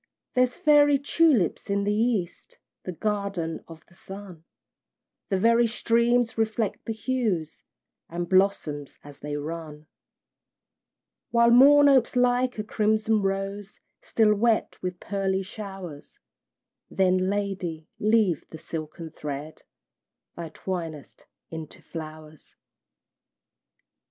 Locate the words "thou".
20.35-20.49